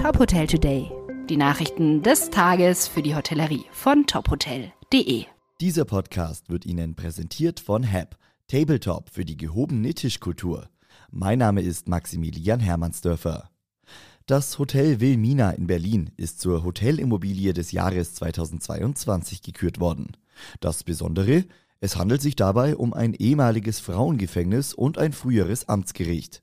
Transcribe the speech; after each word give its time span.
Top 0.00 0.18
Hotel 0.18 0.46
Today. 0.46 0.90
Die 1.28 1.36
Nachrichten 1.36 2.02
des 2.02 2.30
Tages 2.30 2.88
für 2.88 3.02
die 3.02 3.14
Hotellerie 3.14 3.66
von 3.70 4.06
tophotel.de. 4.06 5.26
Dieser 5.60 5.84
Podcast 5.84 6.48
wird 6.48 6.64
Ihnen 6.64 6.94
präsentiert 6.94 7.60
von 7.60 7.84
HAP, 7.84 8.16
Tabletop 8.48 9.10
für 9.10 9.26
die 9.26 9.36
gehobene 9.36 9.92
Tischkultur. 9.92 10.70
Mein 11.10 11.40
Name 11.40 11.60
ist 11.60 11.86
Maximilian 11.86 12.60
Hermannsdörfer. 12.60 13.50
Das 14.24 14.58
Hotel 14.58 15.00
Wilmina 15.00 15.50
in 15.50 15.66
Berlin 15.66 16.12
ist 16.16 16.40
zur 16.40 16.64
Hotelimmobilie 16.64 17.52
des 17.52 17.70
Jahres 17.70 18.14
2022 18.14 19.42
gekürt 19.42 19.80
worden. 19.80 20.16
Das 20.60 20.82
Besondere, 20.82 21.44
es 21.80 21.96
handelt 21.96 22.22
sich 22.22 22.36
dabei 22.36 22.74
um 22.74 22.94
ein 22.94 23.12
ehemaliges 23.12 23.80
Frauengefängnis 23.80 24.72
und 24.72 24.96
ein 24.96 25.12
früheres 25.12 25.68
Amtsgericht. 25.68 26.42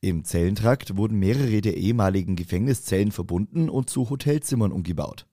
Im 0.00 0.24
Zellentrakt 0.24 0.96
wurden 0.96 1.18
mehrere 1.18 1.60
der 1.60 1.76
ehemaligen 1.76 2.36
Gefängniszellen 2.36 3.12
verbunden 3.12 3.68
und 3.68 3.90
zu 3.90 4.10
Hotelzimmern 4.10 4.72
umgebaut. 4.72 5.26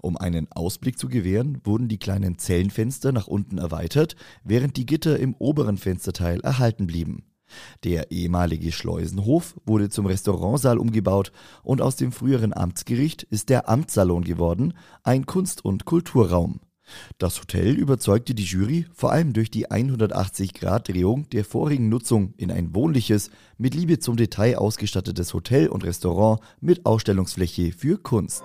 Um 0.00 0.16
einen 0.16 0.50
Ausblick 0.52 0.98
zu 0.98 1.08
gewähren, 1.08 1.60
wurden 1.64 1.88
die 1.88 1.98
kleinen 1.98 2.38
Zellenfenster 2.38 3.12
nach 3.12 3.26
unten 3.26 3.58
erweitert, 3.58 4.16
während 4.44 4.76
die 4.76 4.86
Gitter 4.86 5.18
im 5.18 5.34
oberen 5.34 5.76
Fensterteil 5.76 6.40
erhalten 6.40 6.86
blieben. 6.86 7.24
Der 7.84 8.10
ehemalige 8.10 8.72
Schleusenhof 8.72 9.54
wurde 9.64 9.88
zum 9.88 10.06
Restaurantsaal 10.06 10.78
umgebaut 10.78 11.30
und 11.62 11.80
aus 11.80 11.96
dem 11.96 12.10
früheren 12.10 12.52
Amtsgericht 12.52 13.22
ist 13.22 13.50
der 13.50 13.68
Amtssalon 13.68 14.24
geworden, 14.24 14.74
ein 15.04 15.26
Kunst- 15.26 15.64
und 15.64 15.84
Kulturraum. 15.84 16.60
Das 17.18 17.40
Hotel 17.40 17.74
überzeugte 17.74 18.34
die 18.34 18.44
Jury 18.44 18.86
vor 18.92 19.12
allem 19.12 19.32
durch 19.32 19.50
die 19.50 19.68
180-Grad-Drehung 19.68 21.28
der 21.30 21.44
vorigen 21.44 21.88
Nutzung 21.88 22.34
in 22.36 22.50
ein 22.50 22.74
wohnliches, 22.74 23.30
mit 23.58 23.74
Liebe 23.74 23.98
zum 23.98 24.16
Detail 24.16 24.58
ausgestattetes 24.58 25.34
Hotel 25.34 25.68
und 25.68 25.84
Restaurant 25.84 26.40
mit 26.60 26.86
Ausstellungsfläche 26.86 27.72
für 27.72 27.98
Kunst. 27.98 28.44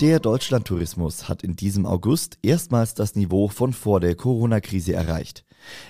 Der 0.00 0.18
Deutschlandtourismus 0.18 1.28
hat 1.28 1.42
in 1.42 1.56
diesem 1.56 1.84
August 1.84 2.38
erstmals 2.40 2.94
das 2.94 3.16
Niveau 3.16 3.48
von 3.48 3.74
vor 3.74 4.00
der 4.00 4.14
Corona-Krise 4.14 4.94
erreicht. 4.94 5.44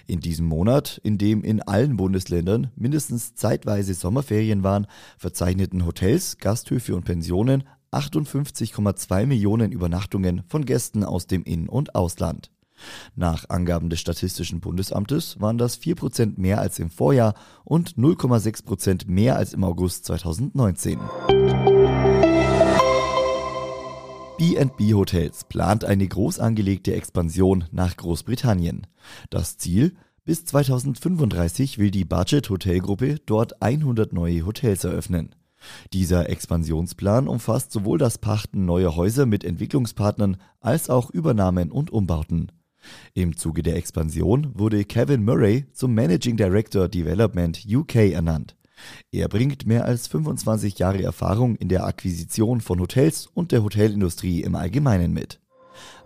In 0.08 0.18
diesem 0.18 0.46
Monat, 0.46 1.00
in 1.04 1.16
dem 1.16 1.44
in 1.44 1.62
allen 1.62 1.96
Bundesländern 1.96 2.72
mindestens 2.74 3.36
zeitweise 3.36 3.94
Sommerferien 3.94 4.64
waren, 4.64 4.88
verzeichneten 5.16 5.86
Hotels, 5.86 6.38
Gasthöfe 6.38 6.96
und 6.96 7.04
Pensionen 7.04 7.62
58,2 7.92 9.26
Millionen 9.26 9.72
Übernachtungen 9.72 10.42
von 10.48 10.64
Gästen 10.64 11.04
aus 11.04 11.26
dem 11.26 11.42
In- 11.42 11.68
und 11.68 11.94
Ausland. 11.94 12.50
Nach 13.14 13.48
Angaben 13.48 13.90
des 13.90 14.00
Statistischen 14.00 14.60
Bundesamtes 14.60 15.40
waren 15.40 15.58
das 15.58 15.80
4% 15.80 16.40
mehr 16.40 16.60
als 16.60 16.78
im 16.78 16.90
Vorjahr 16.90 17.34
und 17.64 17.96
0,6% 17.96 19.08
mehr 19.08 19.36
als 19.36 19.52
im 19.52 19.64
August 19.64 20.06
2019. 20.06 20.98
B&B 24.38 24.94
Hotels 24.94 25.44
plant 25.44 25.84
eine 25.84 26.08
groß 26.08 26.38
angelegte 26.38 26.94
Expansion 26.94 27.64
nach 27.72 27.96
Großbritannien. 27.96 28.86
Das 29.28 29.58
Ziel? 29.58 29.96
Bis 30.24 30.44
2035 30.46 31.78
will 31.78 31.90
die 31.90 32.04
Budget 32.04 32.48
Hotelgruppe 32.48 33.16
dort 33.26 33.60
100 33.60 34.12
neue 34.12 34.46
Hotels 34.46 34.84
eröffnen. 34.84 35.34
Dieser 35.92 36.28
Expansionsplan 36.28 37.28
umfasst 37.28 37.72
sowohl 37.72 37.98
das 37.98 38.18
Pachten 38.18 38.64
neuer 38.64 38.96
Häuser 38.96 39.26
mit 39.26 39.44
Entwicklungspartnern 39.44 40.36
als 40.60 40.90
auch 40.90 41.10
Übernahmen 41.10 41.70
und 41.70 41.90
Umbauten. 41.90 42.52
Im 43.14 43.36
Zuge 43.36 43.62
der 43.62 43.76
Expansion 43.76 44.52
wurde 44.54 44.84
Kevin 44.84 45.24
Murray 45.24 45.66
zum 45.72 45.94
Managing 45.94 46.36
Director 46.36 46.88
Development 46.88 47.62
UK 47.68 47.96
ernannt. 48.12 48.56
Er 49.12 49.28
bringt 49.28 49.66
mehr 49.66 49.84
als 49.84 50.06
25 50.08 50.78
Jahre 50.78 51.02
Erfahrung 51.02 51.56
in 51.56 51.68
der 51.68 51.84
Akquisition 51.84 52.60
von 52.60 52.80
Hotels 52.80 53.26
und 53.26 53.52
der 53.52 53.62
Hotelindustrie 53.62 54.42
im 54.42 54.54
Allgemeinen 54.54 55.12
mit. 55.12 55.40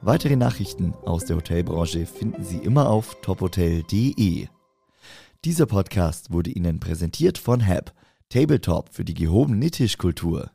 Weitere 0.00 0.36
Nachrichten 0.36 0.94
aus 1.04 1.24
der 1.24 1.36
Hotelbranche 1.36 2.06
finden 2.06 2.44
Sie 2.44 2.58
immer 2.58 2.90
auf 2.90 3.16
tophotel.de. 3.22 4.48
Dieser 5.44 5.66
Podcast 5.66 6.32
wurde 6.32 6.50
Ihnen 6.50 6.80
präsentiert 6.80 7.38
von 7.38 7.66
HAP, 7.66 7.92
Tabletop 8.34 8.92
für 8.92 9.04
die 9.04 9.14
gehobene 9.14 9.70
Tischkultur. 9.70 10.50